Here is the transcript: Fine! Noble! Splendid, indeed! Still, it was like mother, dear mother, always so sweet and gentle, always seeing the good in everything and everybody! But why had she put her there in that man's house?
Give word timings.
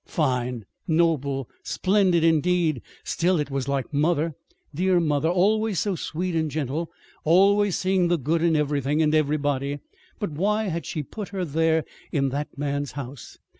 Fine! 0.07 0.65
Noble! 0.87 1.47
Splendid, 1.61 2.23
indeed! 2.23 2.81
Still, 3.03 3.39
it 3.39 3.51
was 3.51 3.67
like 3.67 3.93
mother, 3.93 4.33
dear 4.73 4.99
mother, 4.99 5.29
always 5.29 5.79
so 5.79 5.93
sweet 5.93 6.33
and 6.33 6.49
gentle, 6.49 6.89
always 7.23 7.77
seeing 7.77 8.07
the 8.07 8.17
good 8.17 8.41
in 8.41 8.55
everything 8.55 9.03
and 9.03 9.13
everybody! 9.13 9.77
But 10.17 10.31
why 10.31 10.69
had 10.69 10.87
she 10.87 11.03
put 11.03 11.29
her 11.29 11.45
there 11.45 11.85
in 12.11 12.29
that 12.29 12.57
man's 12.57 12.93
house? 12.93 13.37